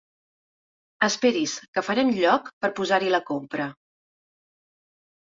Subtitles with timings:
[1.07, 3.69] Esperi's que farem lloc per posar-hi la compra.